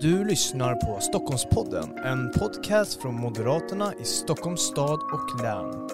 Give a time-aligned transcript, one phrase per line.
[0.00, 5.88] Du lyssnar på Stockholmspodden, en podcast från Moderaterna i Stockholms stad och län.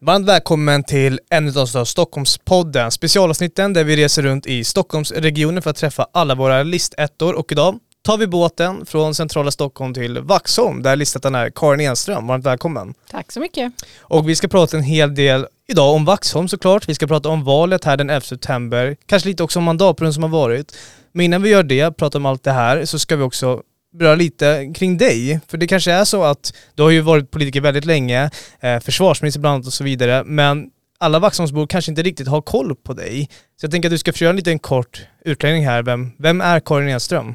[0.00, 5.76] Varmt välkommen till en av Stockholmspodden, specialavsnitten där vi reser runt i Stockholmsregionen för att
[5.76, 10.96] träffa alla våra listettor och idag tar vi båten från centrala Stockholm till Vaxholm där
[10.96, 12.26] listettan är Karin Enström.
[12.26, 12.94] Varmt välkommen.
[13.10, 13.72] Tack så mycket.
[14.00, 16.88] Och vi ska prata en hel del idag om Vaxholm såklart.
[16.88, 20.22] Vi ska prata om valet här den 11 september, kanske lite också om mandatperioden som
[20.22, 20.76] har varit.
[21.12, 23.62] Men innan vi gör det, pratar om allt det här, så ska vi också
[23.92, 25.40] beröra lite kring dig.
[25.48, 28.30] För det kanske är så att du har ju varit politiker väldigt länge,
[28.60, 32.74] eh, försvarsminister bland annat och så vidare, men alla Vaxholmsbor kanske inte riktigt har koll
[32.74, 33.28] på dig.
[33.60, 35.82] Så jag tänker att du ska få göra en liten kort utläggning här.
[35.82, 37.34] Vem, vem är Karin Enström?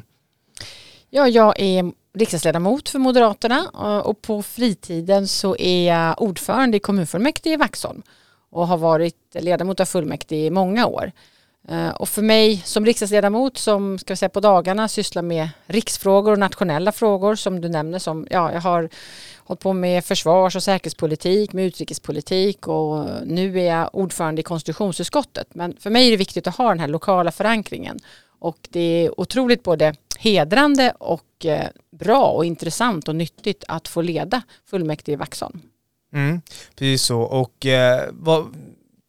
[1.10, 6.80] Ja, jag är riksdagsledamot för Moderaterna eh, och på fritiden så är jag ordförande i
[6.80, 8.02] kommunfullmäktige i Vaxholm
[8.50, 11.12] och har varit ledamot av fullmäktige i många år.
[11.68, 16.32] Eh, och för mig som riksdagsledamot som ska vi säga, på dagarna sysslar med riksfrågor
[16.32, 18.88] och nationella frågor som du nämner som ja, jag har
[19.36, 25.54] hållit på med försvars och säkerhetspolitik, med utrikespolitik och nu är jag ordförande i konstitutionsutskottet.
[25.54, 27.98] Men för mig är det viktigt att ha den här lokala förankringen
[28.38, 34.02] och det är otroligt både hedrande och eh, bra och intressant och nyttigt att få
[34.02, 35.60] leda fullmäktige i Vaxholm.
[36.12, 36.40] Mm,
[36.74, 37.20] precis så.
[37.20, 38.54] Och eh, vad,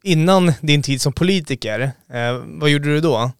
[0.04, 3.32] innan din tid som politiker, eh, vad gjorde du då?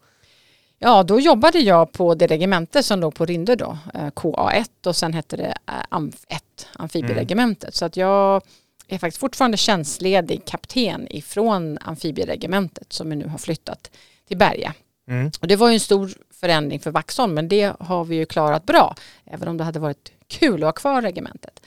[0.78, 4.96] Ja, då jobbade jag på det regemente som låg på Rindö då, eh, KA1 och
[4.96, 6.40] sen hette det eh, AMF1,
[6.72, 7.64] amfibieregementet.
[7.64, 7.72] Mm.
[7.72, 8.42] Så att jag
[8.88, 13.90] är faktiskt fortfarande tjänstledig kapten ifrån amfibieregementet som vi nu har flyttat
[14.28, 14.74] till Berga.
[15.08, 15.30] Mm.
[15.40, 18.66] Och det var ju en stor förändring för Vaxholm men det har vi ju klarat
[18.66, 21.60] bra även om det hade varit kul att ha kvar regementet.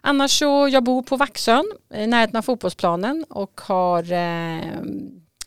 [0.00, 4.62] Annars så jag bor på Vaxön i närheten av fotbollsplanen och har eh,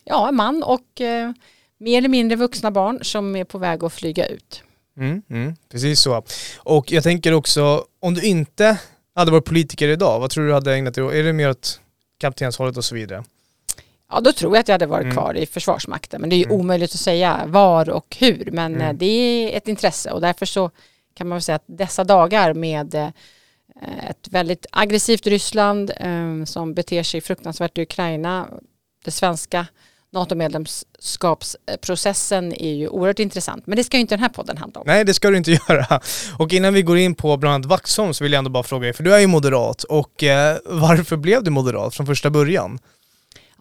[0.04, 1.32] ja, en man och eh,
[1.78, 4.62] mer eller mindre vuxna barn som är på väg att flyga ut.
[4.96, 6.24] Mm, mm, precis så.
[6.58, 8.78] Och jag tänker också, om du inte
[9.14, 11.12] hade varit politiker idag, vad tror du hade ägnat dig åt?
[11.12, 11.80] Är det mer åt
[12.18, 13.24] kaptenshållet och så vidare?
[14.12, 15.14] Ja, då tror jag att jag hade varit mm.
[15.14, 16.20] kvar i Försvarsmakten.
[16.20, 16.56] Men det är ju mm.
[16.56, 18.48] omöjligt att säga var och hur.
[18.52, 18.86] Men mm.
[18.86, 20.70] Eh, det är ett intresse och därför så
[21.14, 23.08] kan man väl säga att dessa dagar med eh,
[24.10, 28.48] ett väldigt aggressivt Ryssland eh, som beter sig fruktansvärt i Ukraina.
[29.04, 29.66] Det svenska
[30.12, 33.66] NATO-medlemskapsprocessen är ju oerhört intressant.
[33.66, 34.86] Men det ska ju inte den här podden handla om.
[34.86, 36.00] Nej, det ska du inte göra.
[36.38, 38.82] Och innan vi går in på bland annat Vaxholm så vill jag ändå bara fråga
[38.82, 40.24] dig, för du är ju moderat och
[40.64, 42.78] varför blev du moderat från första början?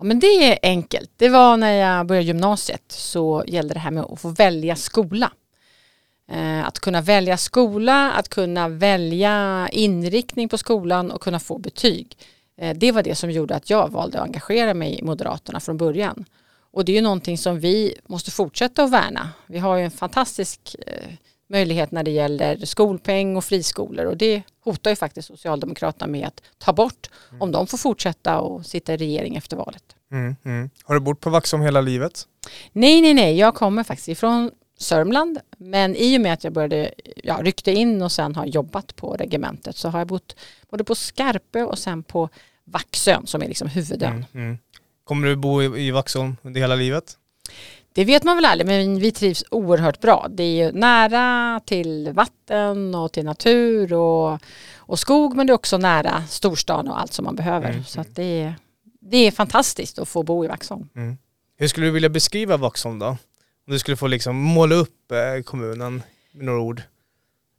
[0.01, 1.11] Ja, men det är enkelt.
[1.17, 5.31] Det var när jag började gymnasiet så gällde det här med att få välja skola.
[6.31, 12.17] Eh, att kunna välja skola, att kunna välja inriktning på skolan och kunna få betyg.
[12.57, 15.77] Eh, det var det som gjorde att jag valde att engagera mig i Moderaterna från
[15.77, 16.25] början.
[16.71, 19.29] Och det är ju någonting som vi måste fortsätta att värna.
[19.47, 21.13] Vi har ju en fantastisk eh,
[21.51, 26.41] möjlighet när det gäller skolpeng och friskolor och det hotar ju faktiskt Socialdemokraterna med att
[26.57, 27.41] ta bort mm.
[27.41, 29.83] om de får fortsätta och sitta i regering efter valet.
[30.11, 30.69] Mm, mm.
[30.83, 32.27] Har du bott på Vaxholm hela livet?
[32.71, 33.37] Nej, nej, nej.
[33.37, 38.01] Jag kommer faktiskt ifrån Sörmland men i och med att jag började, ja, ryckte in
[38.01, 40.35] och sen har jobbat på regementet så har jag bott
[40.69, 42.29] både på Skarpö och sen på
[42.63, 44.25] Vaxön som är liksom huvudön.
[44.33, 44.57] Mm, mm.
[45.03, 47.17] Kommer du bo i, i Vaxholm under hela livet?
[47.93, 50.27] Det vet man väl aldrig, men vi trivs oerhört bra.
[50.29, 54.39] Det är ju nära till vatten och till natur och,
[54.77, 57.69] och skog, men det är också nära storstan och allt som man behöver.
[57.69, 57.83] Mm.
[57.83, 58.55] Så det, är,
[58.99, 60.89] det är fantastiskt att få bo i Vaxholm.
[60.95, 61.17] Mm.
[61.57, 63.07] Hur skulle du vilja beskriva Vaxholm då?
[63.07, 63.17] Om
[63.73, 66.81] du skulle få liksom måla upp eh, kommunen med några ord.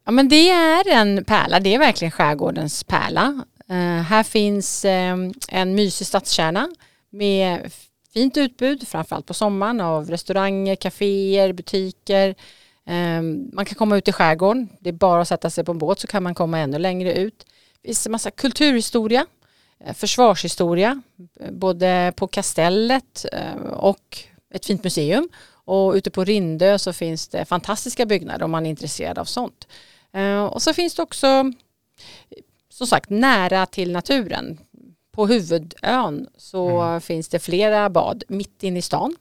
[0.04, 3.44] Ja men det är en pärla, det är verkligen skärgårdens pärla.
[3.70, 6.68] Uh, här finns um, en mysig stadskärna
[7.10, 7.72] med
[8.12, 12.34] fint utbud, framförallt på sommaren, av restauranger, kaféer, butiker.
[12.86, 14.68] Ehm, man kan komma ut i skärgården.
[14.80, 17.14] Det är bara att sätta sig på en båt så kan man komma ännu längre
[17.14, 17.46] ut.
[17.82, 19.26] Det finns en massa kulturhistoria,
[19.84, 21.02] eh, försvarshistoria,
[21.40, 24.18] eh, både på kastellet eh, och
[24.54, 25.28] ett fint museum.
[25.64, 29.68] Och ute på Rindö så finns det fantastiska byggnader om man är intresserad av sånt.
[30.50, 31.52] Och så finns det också
[32.68, 34.58] som sagt nära till naturen
[35.12, 37.00] på huvudön så mm.
[37.00, 39.16] finns det flera bad mitt inne i stan.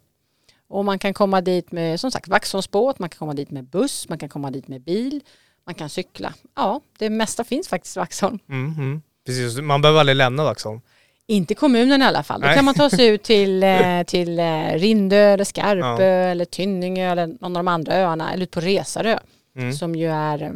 [0.67, 4.09] Och man kan komma dit med som sagt Vaxholmsbåt, man kan komma dit med buss,
[4.09, 5.21] man kan komma dit med bil,
[5.65, 6.33] man kan cykla.
[6.55, 8.39] Ja, det mesta finns faktiskt i Vaxholm.
[8.49, 9.01] Mm, mm.
[9.25, 10.81] Precis, man behöver aldrig lämna Vaxholm.
[11.27, 12.41] Inte kommunen i alla fall.
[12.41, 16.31] Då kan man ta sig ut till, eh, till eh, Rindö eller Skarpö ja.
[16.31, 19.17] eller Tynningö eller någon av de andra öarna eller ut på Resarö
[19.55, 19.73] mm.
[19.73, 20.51] som ju är eh,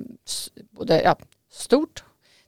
[0.72, 1.16] både ja,
[1.52, 2.04] stort,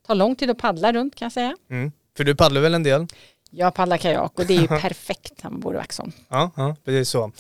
[0.08, 1.56] tar lång tid att paddla runt kan jag säga.
[1.70, 1.92] Mm.
[2.18, 3.08] För du paddlar väl en del?
[3.52, 6.12] Jag paddlar kajak och det är ju perfekt när man bor i Vaxholm.
[6.30, 7.32] Ja, ja, precis så.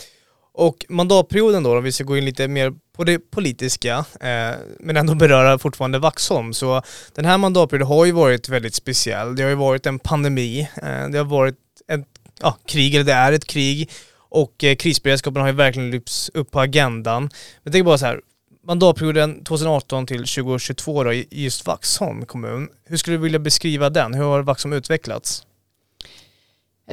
[0.53, 4.97] Och mandatperioden då, om vi ska gå in lite mer på det politiska, eh, men
[4.97, 6.53] ändå beröra fortfarande Vaxholm.
[6.53, 6.81] Så
[7.15, 9.35] den här mandatperioden har ju varit väldigt speciell.
[9.35, 11.56] Det har ju varit en pandemi, eh, det har varit
[11.91, 12.06] ett
[12.41, 13.89] ja, krig, eller det är ett krig,
[14.30, 17.30] och eh, krisberedskapen har ju verkligen lyfts upp på agendan.
[17.63, 18.21] Jag tänker bara så här,
[18.68, 22.69] mandatperioden 2018 till 2022 då, i just Vaxholm kommun.
[22.86, 24.14] Hur skulle du vilja beskriva den?
[24.14, 25.44] Hur har Vaxholm utvecklats?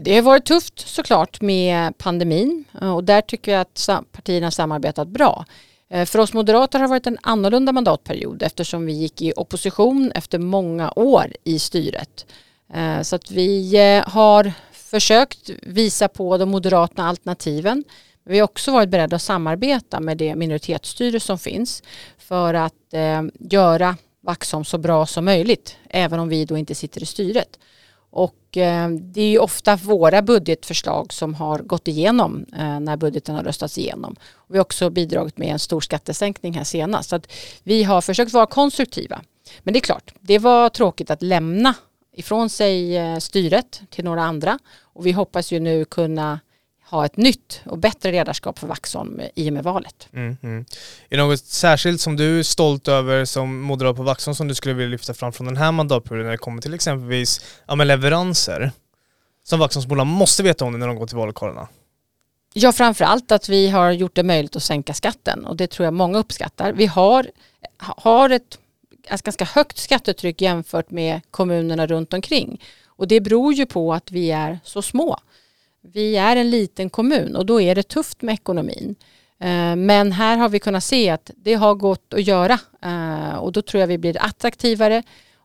[0.01, 5.45] Det har varit tufft såklart med pandemin och där tycker jag att partierna samarbetat bra.
[5.91, 10.13] Eh, för oss moderater har det varit en annorlunda mandatperiod eftersom vi gick i opposition
[10.15, 12.27] efter många år i styret.
[12.75, 17.85] Eh, så att vi eh, har försökt visa på de moderata alternativen.
[18.25, 21.83] Vi har också varit beredda att samarbeta med det minoritetsstyre som finns
[22.19, 27.03] för att eh, göra Vaxholm så bra som möjligt även om vi då inte sitter
[27.03, 27.59] i styret.
[28.11, 33.35] Och eh, det är ju ofta våra budgetförslag som har gått igenom eh, när budgeten
[33.35, 34.17] har röstats igenom.
[34.49, 37.11] vi har också bidragit med en stor skattesänkning här senast.
[37.11, 37.33] Så att
[37.63, 39.21] vi har försökt vara konstruktiva.
[39.63, 41.75] Men det är klart, det var tråkigt att lämna
[42.13, 44.59] ifrån sig eh, styret till några andra.
[44.81, 46.41] Och vi hoppas ju nu kunna
[46.91, 50.09] ha ett nytt och bättre ledarskap för Vaxholm i och med valet.
[50.13, 50.65] Mm, mm.
[51.09, 54.55] Är det något särskilt som du är stolt över som moderat på Vaxholm som du
[54.55, 58.73] skulle vilja lyfta fram från den här mandatperioden när det kommer till exempelvis ja, leveranser?
[59.45, 61.69] Som Vaxholmsborna måste veta om när de går till vallokalerna.
[62.53, 65.95] Ja, framförallt att vi har gjort det möjligt att sänka skatten och det tror jag
[65.95, 66.73] många uppskattar.
[66.73, 67.27] Vi har,
[67.79, 68.59] har ett
[69.23, 74.31] ganska högt skattetryck jämfört med kommunerna runt omkring och det beror ju på att vi
[74.31, 75.19] är så små.
[75.93, 78.95] Vi är en liten kommun och då är det tufft med ekonomin.
[79.41, 83.53] Eh, men här har vi kunnat se att det har gått att göra eh, och
[83.53, 85.03] då tror jag vi blir attraktivare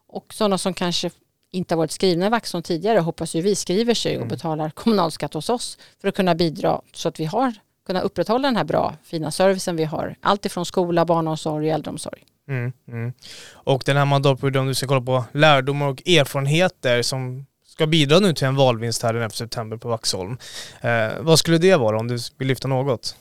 [0.08, 1.10] och sådana som kanske
[1.52, 4.28] inte har varit skrivna i Vaxholm tidigare hoppas ju vi skriver sig och mm.
[4.28, 7.54] betalar kommunalskatt hos oss för att kunna bidra så att vi har
[7.86, 10.16] kunnat upprätthålla den här bra fina servicen vi har.
[10.22, 12.24] Allt ifrån skola, barnomsorg och äldreomsorg.
[12.50, 13.14] Mm, mm.
[13.52, 17.46] Och den här mandatperioden, om du ska kolla på lärdomar och erfarenheter som
[17.80, 20.38] ska bidra nu till en valvinst här den 11 september på Vaxholm.
[20.82, 23.16] Eh, vad skulle det vara om du vill lyfta något?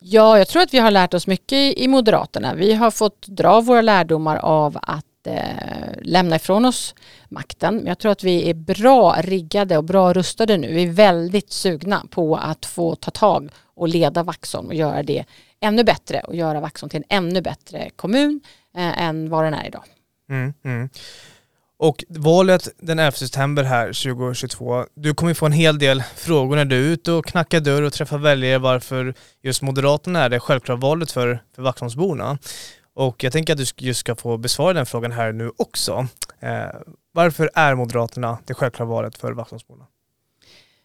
[0.00, 2.54] Ja, jag tror att vi har lärt oss mycket i Moderaterna.
[2.54, 5.34] Vi har fått dra våra lärdomar av att eh,
[6.02, 6.94] lämna ifrån oss
[7.28, 7.82] makten.
[7.86, 10.74] Jag tror att vi är bra riggade och bra rustade nu.
[10.74, 15.24] Vi är väldigt sugna på att få ta tag och leda Vaxholm och göra det
[15.60, 18.40] ännu bättre och göra Vaxholm till en ännu bättre kommun
[18.76, 19.84] eh, än vad den är idag.
[20.30, 20.88] Mm, mm.
[21.80, 26.64] Och valet den 11 september här 2022, du kommer få en hel del frågor när
[26.64, 30.78] du är ute och knackar dörr och träffar väljare varför just Moderaterna är det självklara
[30.78, 32.38] valet för, för Vaxholmsborna.
[32.94, 36.06] Och jag tänker att du just ska få besvara den frågan här nu också.
[36.40, 36.66] Eh,
[37.12, 39.86] varför är Moderaterna det självklara valet för Vaxholmsborna?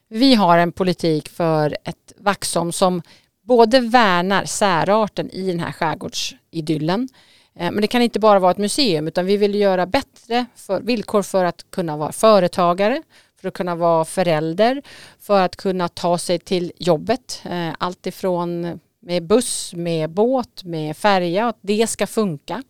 [0.10, 3.01] Vi har en politik för ett Vaxholm som
[3.44, 8.52] både värnar särarten i den här skärgårdsidyllen Eh, Eh, men det kan inte bara vara
[8.52, 13.04] ett museum utan vi vill göra bättre för, villkor för att kunna vara företagare,
[13.42, 14.82] för att kunna vara förälder,
[15.20, 17.42] för att kunna ta sig till jobbet.
[17.46, 22.64] Eh, allt ifrån med buss, med båt, med färja, att det ska funka.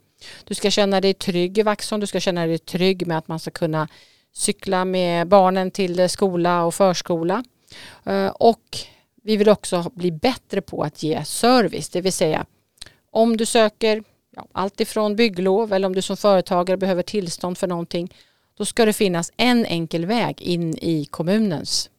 [0.43, 3.39] Du ska känna dig trygg i Vaxholm, du ska känna dig trygg med att man
[3.39, 3.87] ska kunna
[4.33, 7.43] cykla med barnen till skola och förskola.
[8.05, 8.77] Eh, och
[9.23, 12.45] vi vill också bli bättre på att ge service, det vill säga
[13.11, 14.03] om du söker
[14.35, 18.13] ja, allt ifrån bygglov eller om du som företagare behöver tillstånd för någonting
[18.57, 21.89] då ska det finnas en enkel väg in i kommunens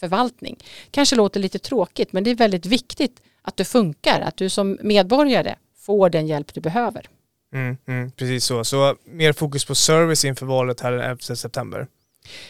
[0.00, 0.56] förvaltning.
[0.90, 4.78] Kanske låter lite tråkigt men det är väldigt viktigt att det funkar, att du som
[4.82, 7.06] medborgare får den hjälp du behöver.
[7.52, 11.86] Mm, mm, precis så, så mer fokus på service inför valet här den 11 september.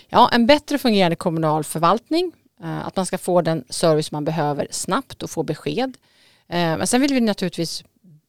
[0.08, 4.68] Ja, en bättre fungerande kommunal förvaltning, eh, att man ska få den service man behöver
[4.70, 5.96] snabbt och få besked.
[6.48, 7.84] Eh, men sen vill vi naturligtvis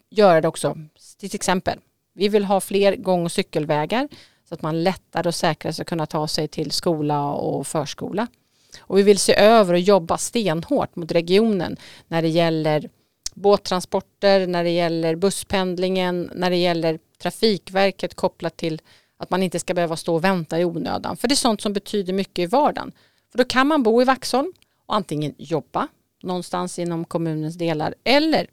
[0.10, 0.78] göra det också
[1.20, 1.80] till exempel,
[2.14, 4.08] vi vill ha fler gång och cykelvägar
[4.50, 8.28] så att man lättare och säkrare ska kunna ta sig till skola och förskola.
[8.80, 12.90] Och vi vill se över och jobba stenhårt mot regionen när det gäller
[13.34, 18.82] båttransporter, när det gäller busspendlingen, när det gäller Trafikverket kopplat till
[19.18, 21.18] att man inte ska behöva stå och vänta i onödan.
[21.18, 22.92] För det är sånt som betyder mycket i vardagen.
[23.32, 24.54] För då kan man bo i Vaxholm
[24.86, 25.88] och antingen jobba
[26.24, 28.48] någonstans inom kommunens delar eller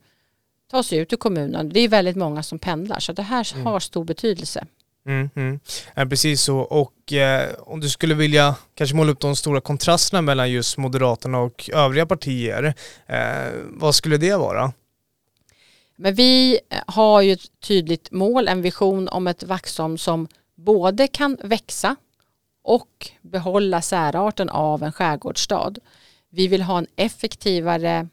[0.75, 1.69] ta sig ut ur kommunen.
[1.69, 3.67] Det är väldigt många som pendlar så det här mm.
[3.67, 4.67] har stor betydelse.
[5.07, 5.61] Mm, mm.
[5.95, 10.23] Ja, precis så och eh, om du skulle vilja kanske måla upp de stora kontrasterna
[10.23, 12.75] mellan just Moderaterna och övriga partier,
[13.07, 14.73] eh, vad skulle det vara?
[15.97, 21.09] Men vi eh, har ju ett tydligt mål, en vision om ett Vaxholm som både
[21.09, 21.97] kan växa
[22.63, 25.75] och behålla särarten av en skärgårdsstad.
[26.31, 28.09] Vi vill ha en effektivare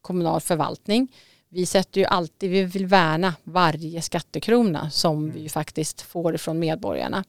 [0.00, 1.08] kommunal förvaltning.
[1.50, 7.24] Vi sätter ju alltid, vi vill värna varje skattekrona som vi faktiskt får ifrån medborgarna.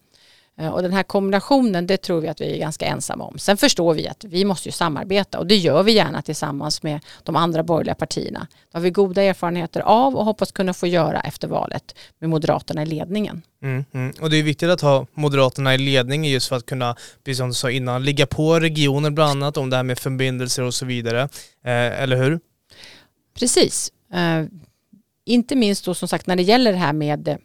[0.60, 3.40] Eh, och den här kombinationen, det tror vi att vi är ganska ensamma om.
[3.40, 7.00] Sen förstår vi att vi måste ju samarbeta och det gör vi gärna tillsammans med
[7.24, 8.48] de andra borgerliga partierna.
[8.72, 12.84] Det har vi goda erfarenheter av och hoppas kunna få göra efter valet med Moderaterna
[12.84, 13.42] i ledningen.
[13.64, 14.14] Mm, mm.
[14.22, 17.48] Och det är viktigt att ha Moderaterna i ledningen just för att kunna, precis som
[17.48, 20.86] du sa innan, ligga på regioner bland annat om det här med förbindelser och så
[20.86, 21.22] vidare.
[21.66, 22.40] Eh, eller hur?
[23.40, 23.92] Precis.
[24.14, 24.46] Eh,
[25.26, 27.38] inte minst då som sagt när det gäller det här med eh,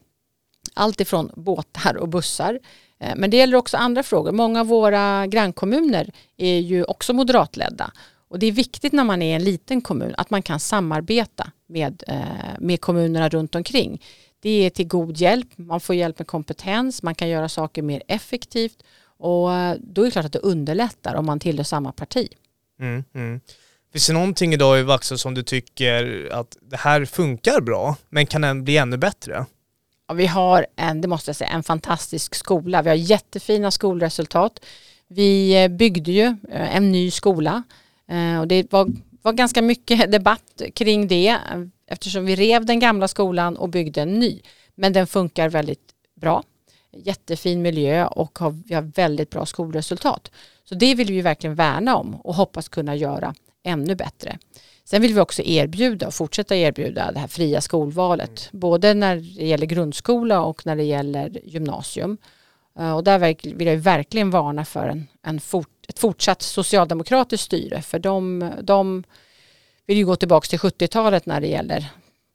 [0.74, 2.58] allt ifrån båtar och bussar
[3.04, 4.32] Eh, men det gäller också andra frågor.
[4.32, 7.92] Många av våra grannkommuner är ju också moderatledda.
[8.28, 12.02] Och det är viktigt när man är en liten kommun att man kan samarbeta med,
[12.06, 14.02] eh, med kommunerna runt omkring.
[14.40, 18.02] Det är till god hjälp, man får hjälp med kompetens, man kan göra saker mer
[18.08, 18.82] effektivt
[19.18, 22.28] och eh, då är det klart att det underlättar om man tillhör samma parti.
[22.80, 23.40] Mm, mm.
[23.94, 28.26] Finns det någonting idag i Vaxholm som du tycker att det här funkar bra men
[28.26, 29.46] kan den bli ännu bättre?
[30.08, 32.82] Ja, vi har en, det måste jag säga, en fantastisk skola.
[32.82, 34.60] Vi har jättefina skolresultat.
[35.08, 37.62] Vi eh, byggde ju eh, en ny skola
[38.08, 38.90] eh, och det var,
[39.22, 41.38] var ganska mycket debatt kring det
[41.88, 44.40] eftersom vi rev den gamla skolan och byggde en ny.
[44.74, 46.42] Men den funkar väldigt bra.
[46.92, 50.30] Jättefin miljö och har, vi har väldigt bra skolresultat.
[50.64, 53.34] Så det vill vi verkligen värna om och hoppas kunna göra
[53.64, 54.38] ännu bättre.
[54.84, 58.48] Sen vill vi också erbjuda och fortsätta erbjuda det här fria skolvalet.
[58.52, 58.60] Mm.
[58.60, 62.18] Både när det gäller grundskola och när det gäller gymnasium.
[62.78, 63.18] Eh, och där
[63.56, 67.82] vill jag verkligen varna för en, en fort, ett fortsatt socialdemokratiskt styre.
[67.82, 69.04] För de, de
[69.86, 71.86] vill ju gå tillbaka till 70-talet när det gäller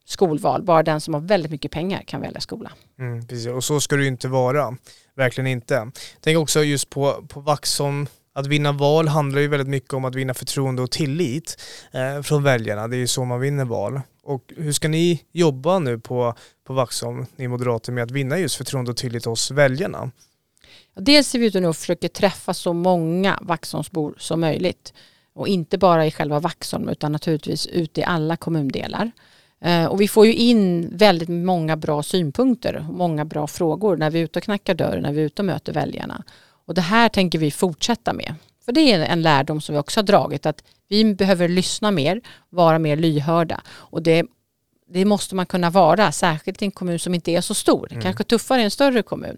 [0.06, 0.64] skolval.
[0.64, 2.72] Bara den som har väldigt mycket pengar kan välja skola.
[3.00, 3.48] Mm, precis.
[3.48, 4.78] Och så ska det ju inte vara.
[5.16, 5.92] Verkligen inte.
[6.22, 10.16] Tänk också just på, på Vaxholm att vinna val handlar ju väldigt mycket om att
[10.16, 12.88] vinna förtroende och tillit eh, från väljarna.
[12.88, 14.02] Det är ju så man vinner val.
[14.24, 16.34] Och hur ska ni jobba nu på,
[16.68, 20.12] på Vaxholm, ni moderater, med att vinna just förtroende och tillit hos väljarna?
[20.96, 24.94] Dels är vi ute nu och försöker träffa så många Vaxholmsbor som möjligt.
[25.34, 29.12] Och inte bara i själva Vaxholm utan naturligtvis ute i alla kommundelar.
[29.62, 34.10] Eh, och vi får ju in väldigt många bra synpunkter och många bra frågor när
[34.10, 36.24] vi är ute och knackar dörr, när vi är ute och möter väljarna.
[36.70, 38.36] Och det här tänker vi fortsätta med.
[38.66, 42.22] För det är en lärdom som vi också har dragit att vi behöver lyssna mer,
[42.50, 43.62] vara mer lyhörda.
[43.70, 44.26] Och det,
[44.88, 47.88] det måste man kunna vara, särskilt i en kommun som inte är så stor.
[47.92, 48.04] Mm.
[48.04, 49.38] Kanske tuffare i en större kommun.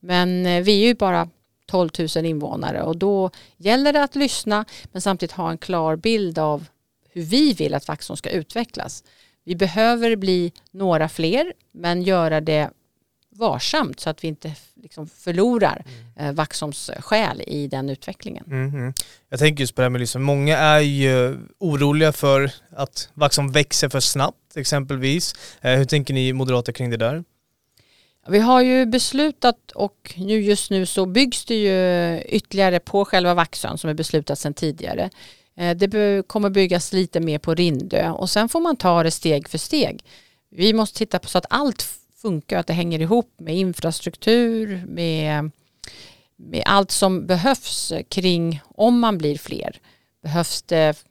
[0.00, 1.28] Men eh, vi är ju bara
[1.66, 6.38] 12 000 invånare och då gäller det att lyssna men samtidigt ha en klar bild
[6.38, 6.66] av
[7.10, 9.04] hur vi vill att Vaxholm ska utvecklas.
[9.44, 12.70] Vi behöver bli några fler men göra det
[13.40, 16.28] varsamt så att vi inte liksom förlorar mm.
[16.28, 18.44] eh, Vaxholms själ i den utvecklingen.
[18.46, 18.92] Mm.
[19.28, 23.52] Jag tänker just på det här med liksom, många är ju oroliga för att Vaxholm
[23.52, 25.34] växer för snabbt exempelvis.
[25.60, 27.24] Eh, hur tänker ni moderater kring det där?
[28.28, 33.34] Vi har ju beslutat och nu just nu så byggs det ju ytterligare på själva
[33.34, 35.10] Vaxholm som är beslutat sedan tidigare.
[35.56, 39.48] Eh, det kommer byggas lite mer på Rindö och sen får man ta det steg
[39.48, 40.04] för steg.
[40.50, 41.82] Vi måste titta på så att allt
[42.22, 45.50] funkar, att det hänger ihop med infrastruktur, med,
[46.36, 49.76] med allt som behövs kring om man blir fler.
[50.22, 51.04] Behövs det,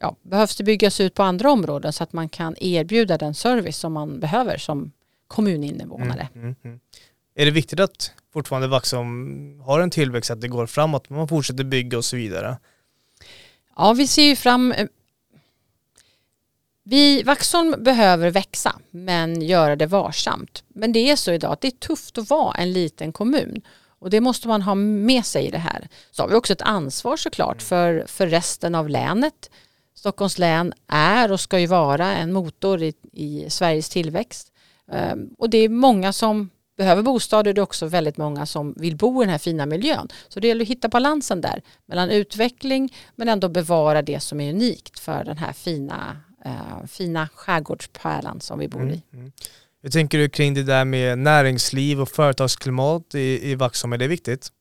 [0.00, 3.76] ja, behövs det byggas ut på andra områden så att man kan erbjuda den service
[3.76, 4.92] som man behöver som
[5.26, 6.28] kommuninvånare.
[6.34, 6.80] Mm, mm, mm.
[7.34, 11.64] Är det viktigt att fortfarande Vaxholm har en tillväxt, att det går framåt, man fortsätter
[11.64, 12.58] bygga och så vidare?
[13.76, 14.74] Ja, vi ser ju fram
[16.88, 20.64] vi, Vaxholm behöver växa men göra det varsamt.
[20.68, 23.62] Men det är så idag att det är tufft att vara en liten kommun.
[23.98, 25.88] Och det måste man ha med sig i det här.
[26.10, 29.50] Så har vi också ett ansvar såklart för, för resten av länet.
[29.94, 34.52] Stockholms län är och ska ju vara en motor i, i Sveriges tillväxt.
[34.92, 38.74] Um, och det är många som behöver bostad och det är också väldigt många som
[38.76, 40.08] vill bo i den här fina miljön.
[40.28, 44.52] Så det gäller att hitta balansen där mellan utveckling men ändå bevara det som är
[44.52, 46.16] unikt för den här fina
[46.46, 49.02] uh, fina skärgårdspärlan som vi bor mm, i.
[49.12, 49.32] Mm.
[49.82, 53.92] Hur tänker du kring det där med näringsliv och företagsklimat i, i Vaxholm?
[53.92, 54.52] Är det viktigt?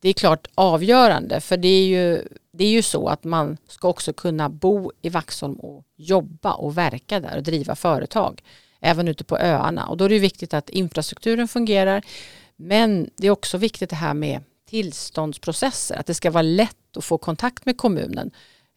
[0.00, 3.88] Det är klart avgörande för det är, ju, det är ju så att man ska
[3.88, 8.42] också kunna bo i Vaxholm och jobba och verka där och driva företag
[8.80, 12.02] även ute på öarna och då är det viktigt att infrastrukturen fungerar
[12.56, 17.04] men det är också viktigt det här med tillståndsprocesser, att det ska vara lätt att
[17.04, 18.30] få kontakt med kommunen.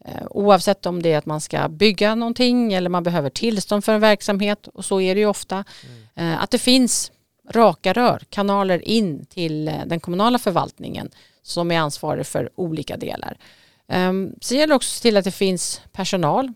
[0.07, 3.93] Eh, oavsett om det är att man ska bygga någonting eller man behöver tillstånd för
[3.93, 5.63] en verksamhet och så är det ju ofta.
[6.15, 6.33] Mm.
[6.33, 7.11] Eh, att det finns
[7.49, 11.09] raka rör, kanaler in till eh, den kommunala förvaltningen
[11.41, 13.37] som är ansvarig för olika delar.
[13.87, 16.53] Um, så gäller det också att se till att det finns personal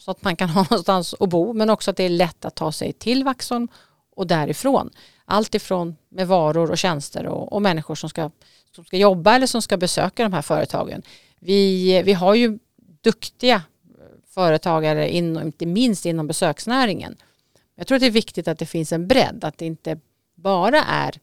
[0.00, 2.54] så att man kan ha någonstans att bo men också att det är lätt att
[2.54, 3.68] ta sig till Vaxholm
[4.16, 4.90] och därifrån.
[5.24, 8.30] Allt ifrån med varor och tjänster och, och människor som ska,
[8.74, 11.02] som ska jobba eller som ska besöka de här företagen.
[11.38, 12.58] Vi, vi har ju
[13.02, 13.62] duktiga
[14.28, 17.16] företagare, in, inte minst inom besöksnäringen.
[17.74, 19.98] Jag tror att det är viktigt att det finns en bredd, att det inte
[20.34, 21.20] bara är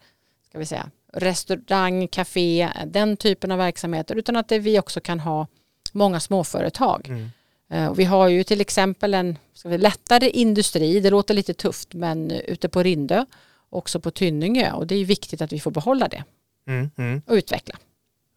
[0.50, 5.20] ska vi säga, restaurang, café, den typen av verksamheter, utan att det, vi också kan
[5.20, 5.48] ha
[5.92, 7.08] många småföretag.
[7.08, 7.30] Mm.
[7.74, 11.94] Uh, vi har ju till exempel en ska vi, lättare industri, det låter lite tufft,
[11.94, 13.26] men ute på Rindö,
[13.70, 16.24] också på Tynningö och det är viktigt att vi får behålla det
[16.68, 17.22] mm, mm.
[17.26, 17.76] och utveckla.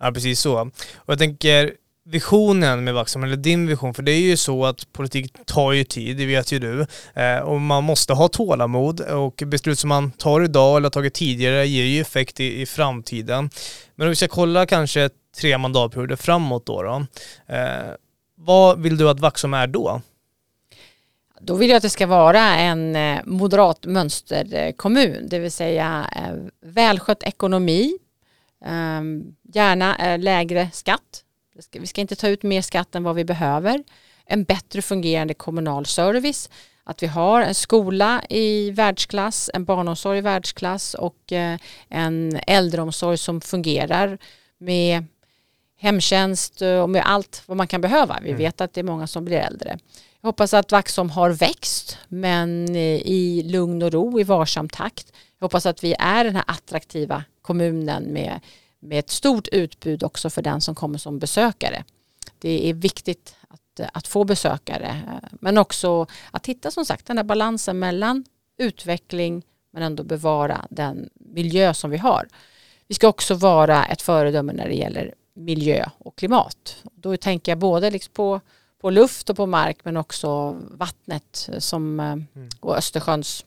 [0.01, 0.61] Ja, precis så.
[0.95, 4.93] Och jag tänker, visionen med Vaxholm, eller din vision, för det är ju så att
[4.93, 6.87] politik tar ju tid, det vet ju du.
[7.23, 11.15] Eh, och man måste ha tålamod och beslut som man tar idag eller har tagit
[11.15, 13.51] tidigare ger ju effekt i, i framtiden.
[13.95, 17.07] Men om vi ska kolla kanske tre mandatperioder framåt då, då
[17.55, 17.95] eh,
[18.35, 20.01] vad vill du att Vaxholm är då?
[21.41, 26.35] Då vill jag att det ska vara en eh, moderat mönsterkommun, det vill säga eh,
[26.67, 27.99] välskött ekonomi,
[28.65, 29.03] eh,
[29.55, 31.25] gärna lägre skatt
[31.73, 33.85] vi ska inte ta ut mer skatt än vad vi behöver.
[34.27, 36.51] En bättre fungerande kommunal service.
[36.85, 43.19] Att vi har en skola i världsklass, en barnomsorg i världsklass och eh, en äldreomsorg
[43.19, 44.19] som fungerar
[44.59, 45.05] med
[45.79, 48.19] hemtjänst och med allt vad man kan behöva.
[48.23, 48.39] Vi mm.
[48.39, 49.79] vet att det är många som blir äldre.
[50.21, 55.13] Jag hoppas att Vaxholm har växt men i lugn och ro, i varsam takt.
[55.39, 58.41] Jag hoppas att vi är den här attraktiva kommunen med
[58.83, 61.85] med ett stort utbud också för den som kommer som besökare.
[62.39, 67.25] Det är viktigt att, att få besökare men också att hitta som sagt den där
[67.25, 68.25] balansen mellan
[68.59, 72.29] utveckling men ändå bevara den miljö som vi har.
[72.89, 76.83] Vi ska också vara ett föredöme när det gäller miljö och klimat.
[76.95, 78.41] Då tänker jag både liksom på,
[78.81, 82.27] på luft och på mark men också vattnet som, mm.
[82.61, 83.45] och Östersjöns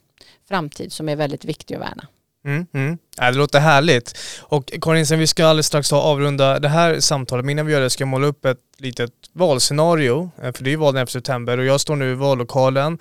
[0.48, 2.08] framtid som är väldigt viktig att värna.
[2.45, 2.97] Mm, mm.
[3.17, 4.17] Ja, det låter härligt.
[4.41, 7.81] Och Karin, sen vi ska alldeles strax avrunda det här samtalet, men innan vi gör
[7.81, 11.01] det ska jag måla upp ett litet valscenario, eh, för det är ju val den
[11.01, 12.99] 11 september och jag står nu i vallokalen,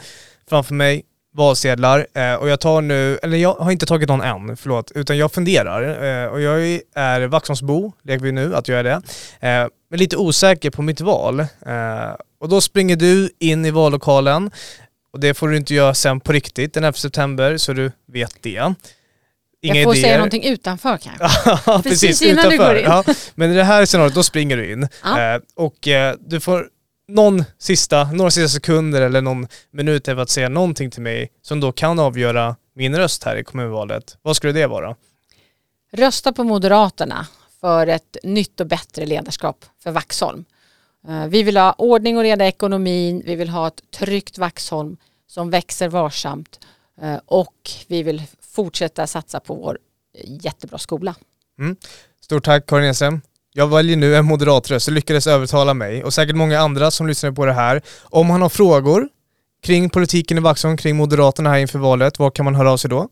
[0.48, 1.02] framför mig
[1.37, 5.18] valsedlar eh, och jag tar nu, eller jag har inte tagit någon än, förlåt, utan
[5.18, 9.02] jag funderar eh, och jag är Vaxholmsbo, leker vi nu att jag är det,
[9.90, 11.46] men lite osäker på mitt val.
[12.40, 14.50] Och då springer du in i vallokalen
[15.12, 18.42] och det får du inte göra sen på riktigt den 11 september så du vet
[18.42, 18.74] det.
[19.64, 20.05] Inga jag får idéer.
[20.05, 21.24] säga någonting utanför kanske.
[21.66, 22.59] ja, precis, precis innan utanför.
[22.59, 22.85] du går in.
[22.85, 24.88] Ja, men i det här scenariot, då springer du in.
[25.05, 25.35] Ja.
[25.35, 26.68] Eh, och eh, du får
[27.09, 31.61] någon sista, några sista sekunder eller någon minut för att säga någonting till mig som
[31.61, 34.16] då kan avgöra min röst här i kommunvalet.
[34.22, 34.96] Vad skulle det vara?
[35.92, 37.27] Rösta på Moderaterna
[37.61, 40.44] för ett nytt och bättre ledarskap för Vaxholm.
[41.09, 44.96] Eh, vi vill ha ordning och reda i ekonomin, vi vill ha ett tryggt Vaxholm
[45.27, 46.61] som växer varsamt
[47.03, 48.22] eh, och vi vill
[48.55, 49.79] fortsätta satsa på vår
[50.25, 51.14] jättebra skola.
[51.59, 51.77] Mm.
[52.21, 53.21] Stort tack Karin Enström.
[53.53, 57.33] Jag väljer nu en moderat röst, lyckades övertala mig och säkert många andra som lyssnar
[57.33, 57.83] på det här.
[58.03, 59.09] Om man har frågor
[59.62, 62.90] kring politiken i Vaxholm, kring Moderaterna här inför valet, vad kan man höra av sig
[62.90, 63.09] då?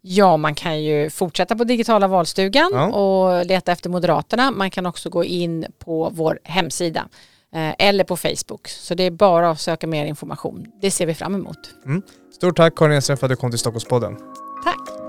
[0.00, 2.86] Ja, man kan ju fortsätta på digitala valstugan ja.
[2.86, 4.50] och leta efter Moderaterna.
[4.50, 7.08] Man kan också gå in på vår hemsida
[7.54, 8.68] eh, eller på Facebook.
[8.68, 10.66] Så det är bara att söka mer information.
[10.80, 11.58] Det ser vi fram emot.
[11.86, 12.02] Mm.
[12.34, 14.16] Stort tack Karin Enström för att du kom till Stockholmspodden.
[14.64, 15.03] Tack!